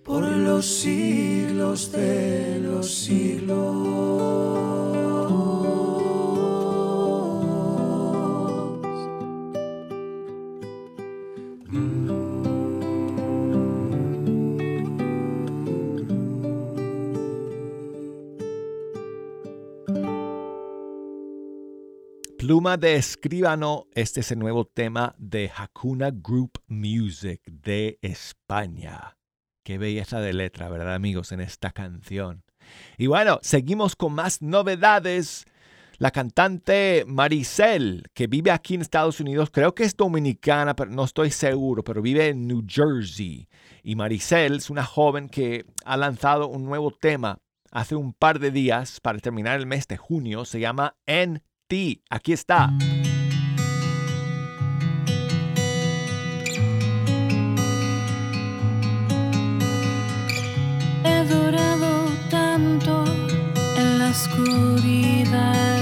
Por 0.02 0.22
los 0.24 0.64
siglos 0.64 1.92
de 1.92 2.60
los 2.62 2.94
siglos. 2.94 4.79
Pluma 22.50 22.76
de 22.76 22.96
Escribano, 22.96 23.86
este 23.94 24.22
es 24.22 24.32
el 24.32 24.40
nuevo 24.40 24.64
tema 24.64 25.14
de 25.18 25.52
Hakuna 25.56 26.10
Group 26.10 26.58
Music 26.66 27.40
de 27.44 28.00
España. 28.02 29.16
Qué 29.62 29.78
belleza 29.78 30.18
de 30.20 30.32
letra, 30.32 30.68
¿verdad 30.68 30.96
amigos? 30.96 31.30
En 31.30 31.40
esta 31.40 31.70
canción. 31.70 32.42
Y 32.98 33.06
bueno, 33.06 33.38
seguimos 33.42 33.94
con 33.94 34.14
más 34.14 34.42
novedades. 34.42 35.44
La 35.98 36.10
cantante 36.10 37.04
Maricel, 37.06 38.02
que 38.14 38.26
vive 38.26 38.50
aquí 38.50 38.74
en 38.74 38.80
Estados 38.80 39.20
Unidos, 39.20 39.50
creo 39.52 39.72
que 39.72 39.84
es 39.84 39.96
dominicana, 39.96 40.74
pero 40.74 40.90
no 40.90 41.04
estoy 41.04 41.30
seguro, 41.30 41.84
pero 41.84 42.02
vive 42.02 42.30
en 42.30 42.48
New 42.48 42.64
Jersey. 42.66 43.48
Y 43.84 43.94
Maricel 43.94 44.56
es 44.56 44.70
una 44.70 44.84
joven 44.84 45.28
que 45.28 45.66
ha 45.84 45.96
lanzado 45.96 46.48
un 46.48 46.64
nuevo 46.64 46.90
tema 46.90 47.38
hace 47.70 47.94
un 47.94 48.12
par 48.12 48.40
de 48.40 48.50
días 48.50 48.98
para 48.98 49.20
terminar 49.20 49.60
el 49.60 49.66
mes 49.66 49.86
de 49.86 49.96
junio. 49.96 50.44
Se 50.44 50.58
llama 50.58 50.96
En 51.06 51.44
ti. 51.70 52.02
Aquí 52.10 52.32
está. 52.32 52.68
He 61.04 61.24
durado 61.32 61.90
tanto 62.28 63.04
en 63.76 63.98
la 64.00 64.10
oscuridad, 64.10 65.78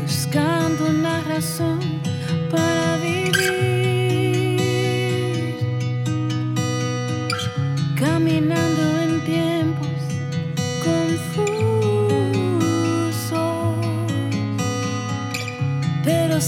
buscando 0.00 0.86
una 0.86 1.20
razón 1.22 1.93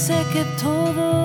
sé 0.07 0.25
que 0.33 0.45
todo 0.63 1.16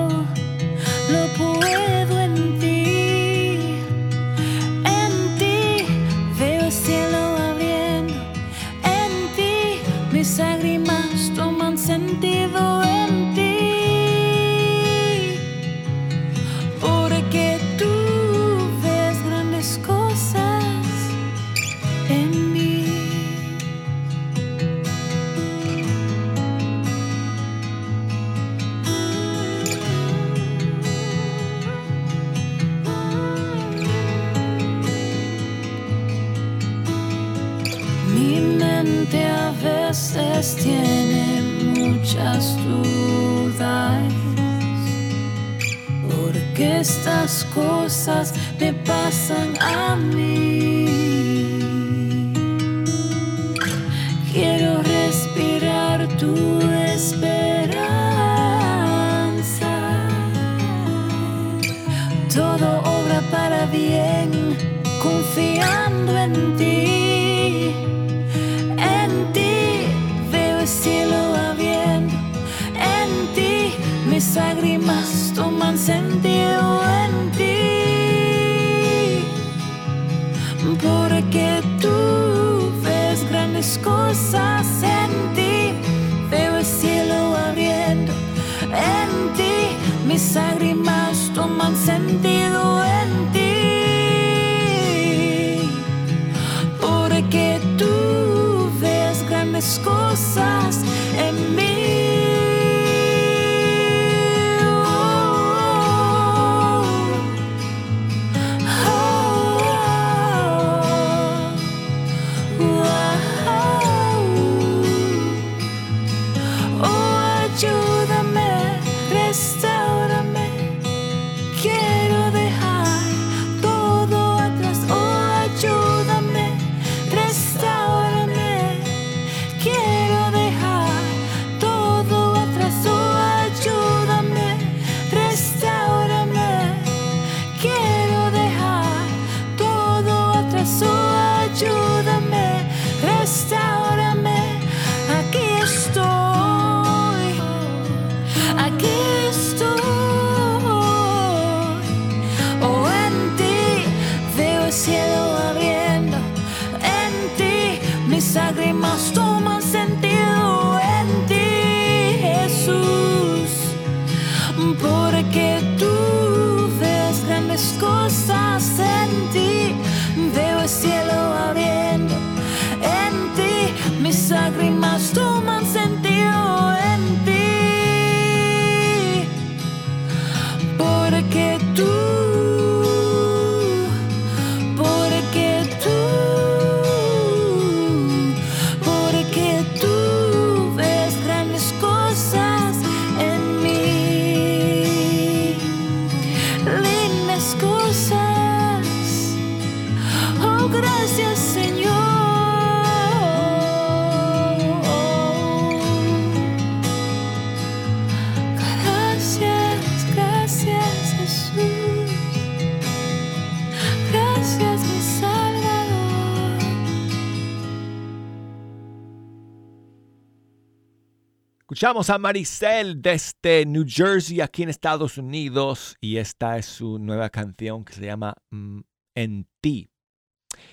Escuchamos 221.72 222.10
a 222.10 222.18
Maricel 222.18 223.00
desde 223.00 223.64
New 223.64 223.86
Jersey, 223.88 224.42
aquí 224.42 224.62
en 224.62 224.68
Estados 224.68 225.16
Unidos, 225.16 225.96
y 226.02 226.18
esta 226.18 226.58
es 226.58 226.66
su 226.66 226.98
nueva 226.98 227.30
canción 227.30 227.82
que 227.86 227.94
se 227.94 228.04
llama 228.04 228.34
mm, 228.50 228.80
En 229.14 229.48
ti. 229.62 229.88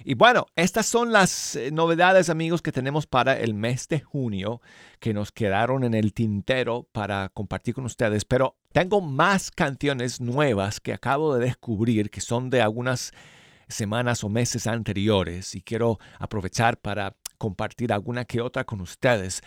Y 0.04 0.16
bueno, 0.16 0.47
estas 0.58 0.88
son 0.88 1.14
las 1.14 1.56
eh, 1.56 1.72
novedades, 1.72 2.30
amigos, 2.30 2.62
que 2.62 2.74
tenemos 2.74 3.08
para 3.08 3.39
el 3.39 3.54
mes 3.54 3.88
de 3.88 4.02
junio, 4.02 4.60
que 5.00 5.14
nos 5.14 5.32
quedaron 5.32 5.86
en 5.86 5.93
el 5.93 6.14
tintero 6.14 6.89
para 6.91 7.30
compartir 7.30 7.76
con 7.76 7.86
ustedes. 7.86 8.26
Pero 8.26 8.58
tengo 8.74 9.00
más 9.00 9.52
canciones 9.52 10.20
nuevas 10.20 10.82
que 10.82 10.91
acabo 10.91 11.34
de 11.34 11.45
descubrir, 11.45 12.10
que 12.10 12.20
son 12.20 12.50
de 12.50 12.62
algunas 12.62 13.14
semanas 13.70 14.26
o 14.26 14.28
meses 14.28 14.68
anteriores, 14.68 15.56
y 15.56 15.62
quiero 15.62 15.97
aprovechar 16.18 16.76
para 16.76 17.16
compartir 17.38 17.93
alguna 17.93 18.26
que 18.26 18.41
otra 18.41 18.66
con 18.66 18.82
ustedes. 18.82 19.41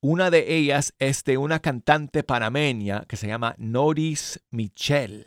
Una 0.00 0.30
de 0.30 0.56
ellas 0.56 0.94
es 0.98 1.24
de 1.24 1.38
una 1.38 1.60
cantante 1.60 2.22
panameña 2.22 3.04
que 3.08 3.16
se 3.16 3.26
llama 3.26 3.54
Noris 3.58 4.40
Michel. 4.50 5.26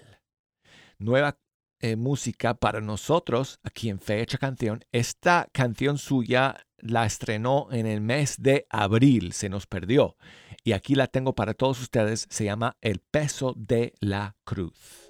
Nueva 0.99 1.39
eh, 1.81 1.95
música 1.95 2.53
para 2.53 2.79
nosotros 2.79 3.59
aquí 3.63 3.89
en 3.89 3.99
Fecha 3.99 4.37
Canción. 4.37 4.85
Esta 4.91 5.49
canción 5.51 5.97
suya 5.97 6.67
la 6.77 7.05
estrenó 7.05 7.67
en 7.71 7.87
el 7.87 8.01
mes 8.01 8.35
de 8.37 8.67
abril, 8.69 9.33
se 9.33 9.49
nos 9.49 9.65
perdió. 9.65 10.17
Y 10.63 10.73
aquí 10.73 10.93
la 10.93 11.07
tengo 11.07 11.33
para 11.33 11.53
todos 11.53 11.81
ustedes, 11.81 12.27
se 12.29 12.45
llama 12.45 12.77
El 12.81 12.99
peso 12.99 13.53
de 13.57 13.93
la 14.01 14.35
cruz. 14.43 15.08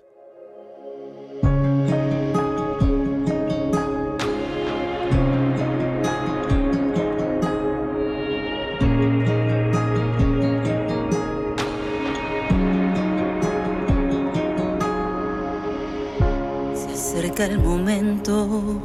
El 17.45 17.59
momento, 17.59 18.81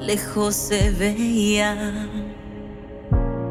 lejos 0.00 0.54
se 0.54 0.90
veía, 0.90 2.08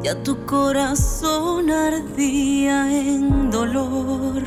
ya 0.03 0.15
tu 0.21 0.45
corazón 0.45 1.71
ardía 1.71 2.91
en 2.91 3.49
dolor. 3.49 4.43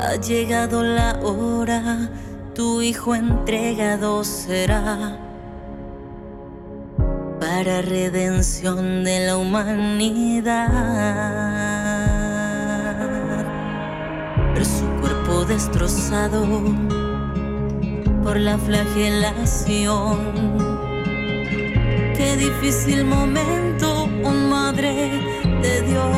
Ha 0.00 0.16
llegado 0.16 0.82
la 0.82 1.20
hora, 1.22 2.10
tu 2.54 2.82
hijo 2.82 3.14
entregado 3.14 4.24
será 4.24 5.18
para 7.38 7.82
redención 7.82 9.04
de 9.04 9.26
la 9.26 9.36
humanidad. 9.36 10.72
Destrozado 15.44 16.46
por 18.22 18.36
la 18.38 18.58
flagelación. 18.58 20.18
Qué 22.16 22.36
difícil 22.36 23.04
momento, 23.04 24.04
un 24.04 24.48
madre 24.48 25.10
de 25.62 25.82
Dios. 25.82 26.12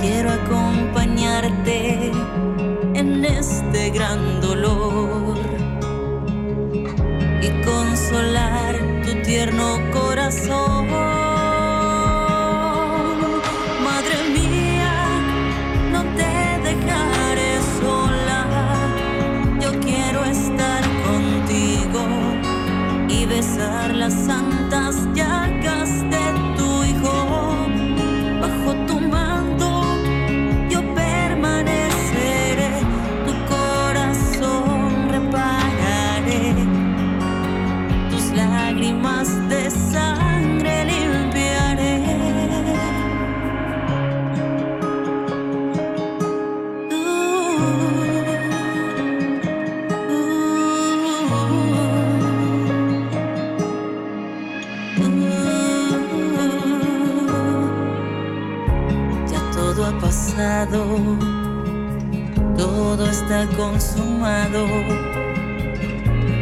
Quiero 0.00 0.30
acompañarte 0.30 2.12
en 2.94 3.24
este 3.24 3.90
gran 3.90 4.40
dolor 4.40 5.38
y 7.40 7.48
consolar 7.64 8.76
tu 9.04 9.22
tierno 9.22 9.78
corazón. 9.92 10.77
Las 24.08 24.47
todo 62.56 63.08
está 63.08 63.46
consumado. 63.56 64.66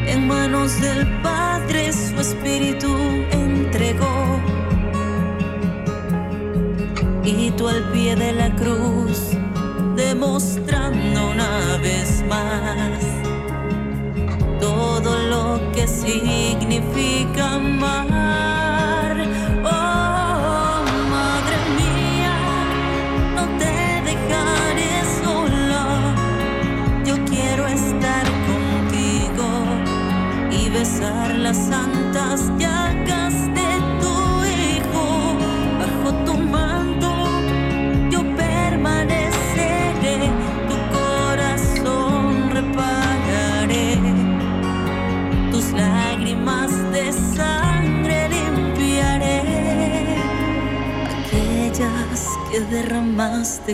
En 0.07 0.27
manos 0.27 0.81
del 0.81 1.07
Padre 1.23 1.93
su 1.93 2.19
espíritu 2.21 2.97
entregó. 3.31 4.41
Y 7.25 7.51
tú 7.53 7.69
al 7.69 7.83
pie 7.93 8.17
de 8.17 8.33
la 8.33 8.55
cruz, 8.55 9.33
demostrando 9.97 11.31
una 11.33 11.77
vez 11.83 12.25
más 12.29 13.01
todo 14.61 15.19
lo 15.29 15.73
que 15.73 15.87
significa 15.87 17.59
más. 17.59 18.56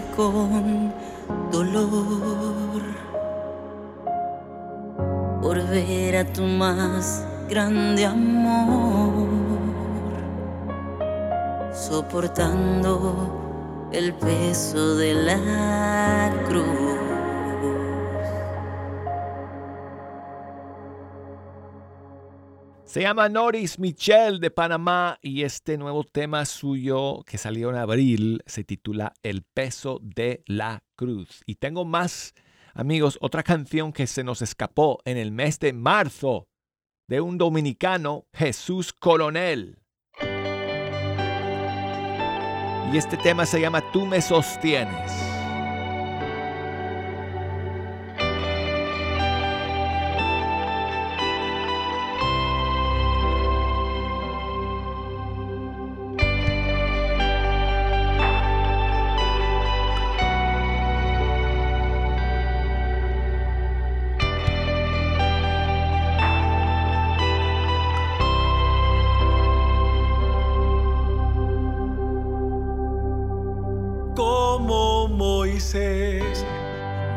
Con 0.00 0.92
dolor 1.50 2.82
por 5.42 5.62
ver 5.68 6.16
a 6.16 6.32
tu 6.32 6.42
más 6.42 7.26
grande 7.48 8.06
amor, 8.06 9.28
soportando 11.74 13.88
el 13.92 14.14
peso 14.14 14.96
de 14.96 15.14
la 15.14 16.32
cruz. 16.48 16.91
Se 22.92 23.00
llama 23.00 23.30
Noris 23.30 23.78
Michel 23.78 24.38
de 24.38 24.50
Panamá 24.50 25.18
y 25.22 25.44
este 25.44 25.78
nuevo 25.78 26.04
tema 26.04 26.44
suyo 26.44 27.22
que 27.26 27.38
salió 27.38 27.70
en 27.70 27.76
abril 27.76 28.42
se 28.44 28.64
titula 28.64 29.14
El 29.22 29.44
peso 29.44 29.98
de 30.02 30.42
la 30.44 30.84
cruz. 30.94 31.40
Y 31.46 31.54
tengo 31.54 31.86
más, 31.86 32.34
amigos, 32.74 33.16
otra 33.22 33.42
canción 33.44 33.94
que 33.94 34.06
se 34.06 34.24
nos 34.24 34.42
escapó 34.42 34.98
en 35.06 35.16
el 35.16 35.32
mes 35.32 35.58
de 35.58 35.72
marzo 35.72 36.48
de 37.08 37.22
un 37.22 37.38
dominicano, 37.38 38.26
Jesús 38.34 38.92
Coronel. 38.92 39.78
Y 42.92 42.98
este 42.98 43.16
tema 43.16 43.46
se 43.46 43.58
llama 43.58 43.82
Tú 43.90 44.04
me 44.04 44.20
sostienes. 44.20 45.31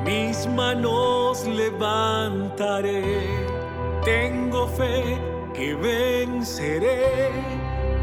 Mis 0.06 0.48
manos 0.48 1.46
levantaré. 1.46 3.04
Tengo 4.06 4.68
fe 4.68 5.18
que 5.54 5.76
venceré. 5.76 7.32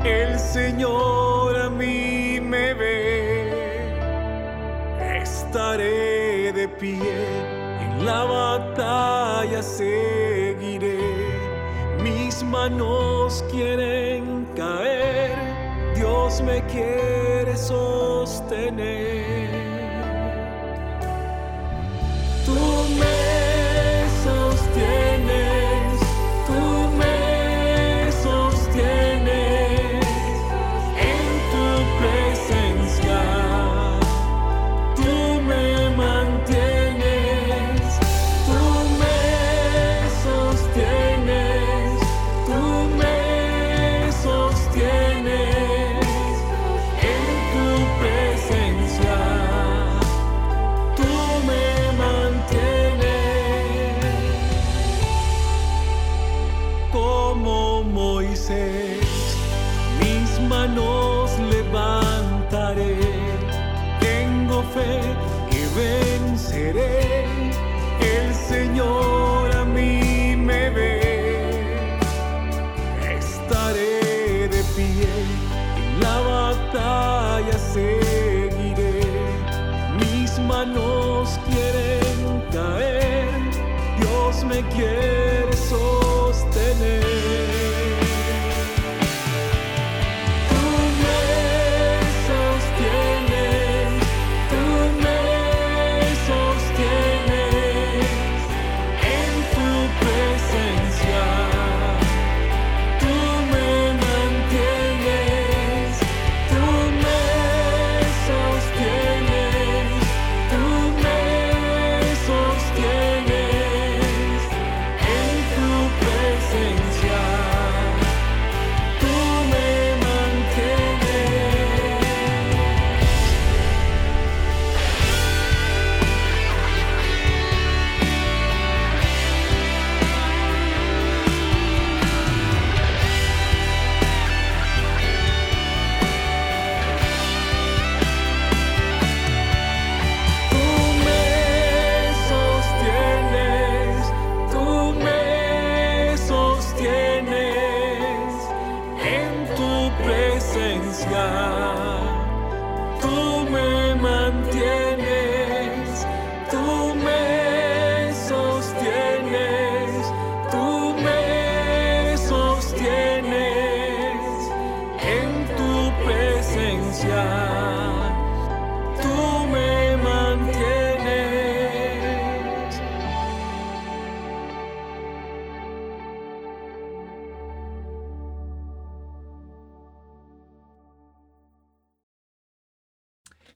El 0.05 0.39
Señor 0.39 1.57
a 1.57 1.71
mí 1.71 2.39
me 2.39 2.75
ve. 2.75 3.95
Estaré 5.23 6.53
de 6.53 6.69
pie. 6.69 6.99
En 7.81 8.05
la 8.05 8.25
batalla 8.25 9.63
seguiré. 9.63 11.01
Mis 12.03 12.43
manos 12.43 13.43
quieren 13.51 14.47
caer. 14.55 15.33
Dios 15.95 16.43
me 16.43 16.63
quiere 16.67 17.57
sostener. 17.57 19.02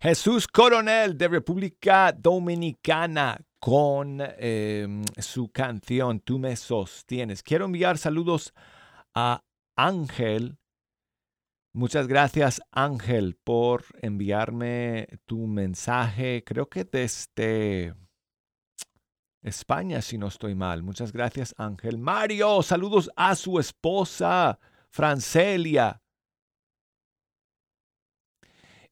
Jesús 0.08 0.46
Coronel 0.46 1.18
de 1.18 1.26
República 1.26 2.12
Dominicana 2.12 3.44
con 3.58 4.20
eh, 4.20 4.86
su 5.18 5.50
canción 5.50 6.20
Tú 6.20 6.38
me 6.38 6.54
sostienes. 6.54 7.42
Quiero 7.42 7.64
enviar 7.64 7.98
saludos 7.98 8.54
a 9.16 9.42
Ángel. 9.74 10.58
Muchas 11.72 12.06
gracias 12.06 12.62
Ángel 12.70 13.34
por 13.42 13.84
enviarme 14.00 15.08
tu 15.24 15.48
mensaje. 15.48 16.44
Creo 16.46 16.68
que 16.68 16.84
desde 16.84 17.92
España, 19.42 20.02
si 20.02 20.18
no 20.18 20.28
estoy 20.28 20.54
mal. 20.54 20.84
Muchas 20.84 21.10
gracias 21.10 21.52
Ángel. 21.58 21.98
Mario, 21.98 22.62
saludos 22.62 23.10
a 23.16 23.34
su 23.34 23.58
esposa, 23.58 24.60
Francelia. 24.88 26.00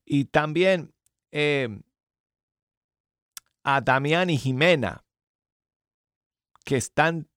Y 0.03 0.25
también 0.25 0.94
eh, 1.37 1.67
a 3.65 3.81
Damián 3.81 4.29
y 4.29 4.37
Jimena, 4.37 5.03
que 6.63 6.77
están 6.77 7.27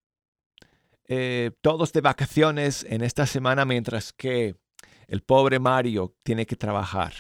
eh, 1.08 1.50
todos 1.62 1.92
de 1.92 2.00
vacaciones 2.00 2.86
en 2.88 3.02
esta 3.02 3.26
semana, 3.26 3.64
mientras 3.64 4.12
que 4.12 4.54
el 5.08 5.22
pobre 5.22 5.58
Mario 5.58 6.14
tiene 6.22 6.46
que 6.46 6.54
trabajar. 6.54 7.12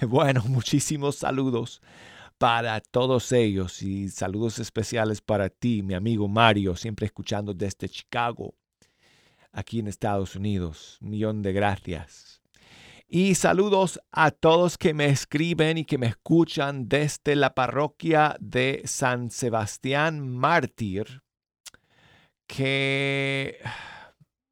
Bueno, 0.06 0.42
muchísimos 0.46 1.16
saludos 1.16 1.80
para 2.36 2.82
todos 2.82 3.32
ellos 3.32 3.80
y 3.80 4.10
saludos 4.10 4.58
especiales 4.58 5.22
para 5.22 5.48
ti, 5.48 5.82
mi 5.82 5.94
amigo 5.94 6.28
Mario, 6.28 6.76
siempre 6.76 7.06
escuchando 7.06 7.54
desde 7.54 7.88
Chicago, 7.88 8.54
aquí 9.52 9.78
en 9.78 9.88
Estados 9.88 10.36
Unidos. 10.36 10.98
Un 11.00 11.10
millón 11.10 11.40
de 11.40 11.54
gracias. 11.54 12.35
Y 13.08 13.36
saludos 13.36 14.00
a 14.10 14.32
todos 14.32 14.78
que 14.78 14.92
me 14.92 15.06
escriben 15.06 15.78
y 15.78 15.84
que 15.84 15.96
me 15.96 16.08
escuchan 16.08 16.88
desde 16.88 17.36
la 17.36 17.54
parroquia 17.54 18.36
de 18.40 18.82
San 18.84 19.30
Sebastián 19.30 20.28
Mártir, 20.28 21.22
que 22.48 23.60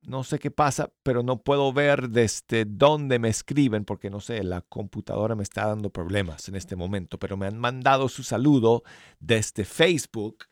no 0.02 0.22
sé 0.22 0.38
qué 0.38 0.52
pasa, 0.52 0.92
pero 1.02 1.24
no 1.24 1.42
puedo 1.42 1.72
ver 1.72 2.10
desde 2.10 2.64
dónde 2.64 3.18
me 3.18 3.28
escriben, 3.28 3.84
porque 3.84 4.08
no 4.08 4.20
sé, 4.20 4.44
la 4.44 4.60
computadora 4.60 5.34
me 5.34 5.42
está 5.42 5.66
dando 5.66 5.90
problemas 5.90 6.48
en 6.48 6.54
este 6.54 6.76
momento, 6.76 7.18
pero 7.18 7.36
me 7.36 7.46
han 7.46 7.58
mandado 7.58 8.08
su 8.08 8.22
saludo 8.22 8.84
desde 9.18 9.64
Facebook. 9.64 10.44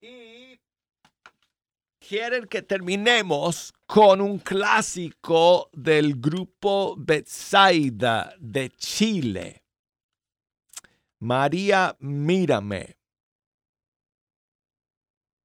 Y 0.00 0.58
quieren 2.00 2.46
que 2.46 2.62
terminemos 2.62 3.74
con 3.92 4.22
un 4.22 4.38
clásico 4.38 5.68
del 5.74 6.18
grupo 6.18 6.94
Betsaida 6.96 8.32
de 8.40 8.70
Chile. 8.70 9.64
María, 11.20 11.94
mírame. 12.00 12.96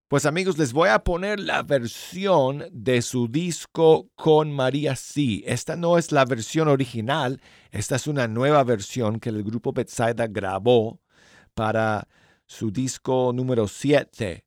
Pues 0.08 0.26
amigos, 0.26 0.58
les 0.58 0.72
voy 0.72 0.88
a 0.88 1.04
poner 1.04 1.42
la 1.42 1.62
versión 1.62 2.64
de 2.72 3.02
su 3.02 3.28
disco 3.28 4.12
con 4.16 4.54
María 4.54 4.96
C. 4.96 5.44
Esta 5.46 5.76
no 5.76 5.98
es 5.98 6.14
la 6.14 6.24
versión 6.24 6.70
original, 6.70 7.42
esta 7.72 7.98
es 7.98 8.08
una 8.08 8.30
nueva 8.30 8.64
versión 8.64 9.20
que 9.20 9.28
el 9.28 9.44
grupo 9.44 9.74
Betsaida 9.74 10.26
grabó 10.28 11.02
para 11.54 12.08
su 12.46 12.72
disco 12.72 13.34
número 13.34 13.68
7. 13.68 14.47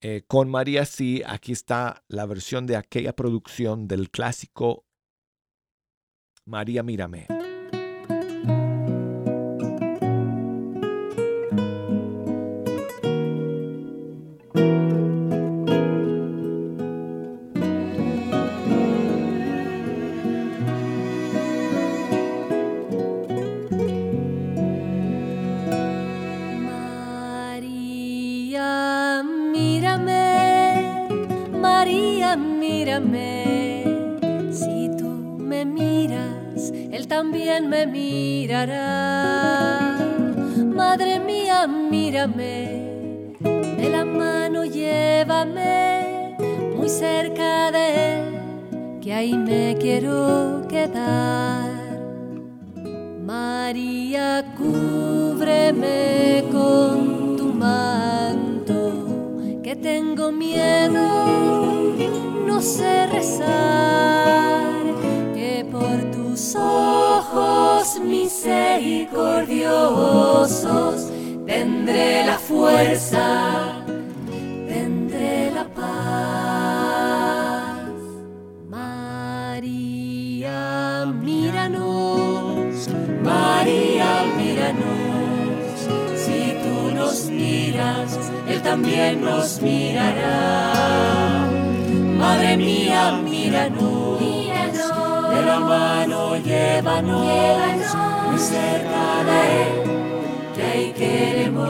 Eh, 0.00 0.22
con 0.28 0.48
María 0.48 0.84
C, 0.84 1.24
aquí 1.26 1.52
está 1.52 2.04
la 2.06 2.24
versión 2.24 2.66
de 2.66 2.76
aquella 2.76 3.14
producción 3.14 3.88
del 3.88 4.10
clásico 4.10 4.86
María 6.44 6.82
Mírame. 6.82 7.26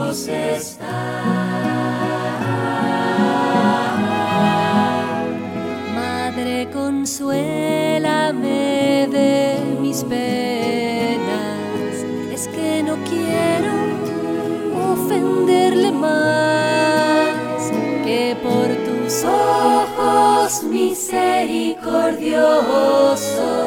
Queremos 0.09 0.27
estar. 0.27 1.23
Madre, 5.93 6.67
consuélame 6.73 9.07
de 9.11 9.59
mis 9.79 10.03
penas. 10.03 11.29
Es 12.31 12.47
que 12.47 12.81
no 12.83 12.97
quiero 13.03 13.73
ofenderle 14.91 15.91
más 15.91 17.71
que 18.03 18.35
por 18.41 18.67
tus 18.85 19.23
ojos 19.25 20.63
misericordiosos 20.63 23.58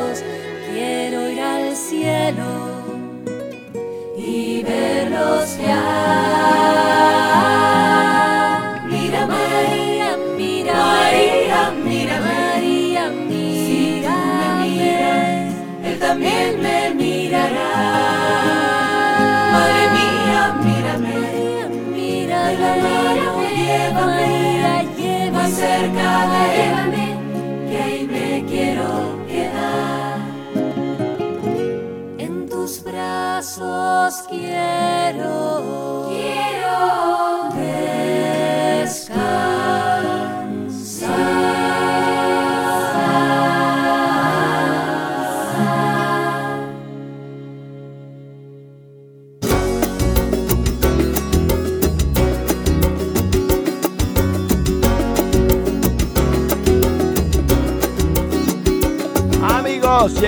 quiero 34.43 35.72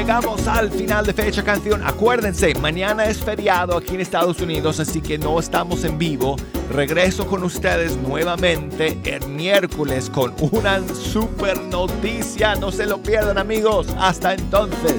llegamos 0.05 0.47
al 0.47 0.71
final 0.71 1.07
de 1.07 1.15
Fecha 1.15 1.43
Canción. 1.43 1.83
Acuérdense, 1.83 2.55
mañana 2.57 3.07
es 3.07 3.23
feriado 3.23 3.79
aquí 3.79 3.95
en 3.95 4.03
Estados 4.03 4.39
Unidos, 4.39 4.79
así 4.79 5.01
que 5.01 5.17
no 5.17 5.41
estamos 5.41 5.83
en 5.83 5.97
vivo. 5.97 6.37
Regreso 6.71 7.27
con 7.27 7.43
ustedes 7.43 7.97
nuevamente 7.97 8.99
el 9.05 9.27
miércoles 9.29 10.11
con 10.11 10.35
una 10.51 10.87
super 10.89 11.59
noticia. 11.59 12.55
No 12.55 12.71
se 12.71 12.85
lo 12.85 12.99
pierdan, 12.99 13.39
amigos. 13.39 13.87
Hasta 13.99 14.35
entonces. 14.35 14.97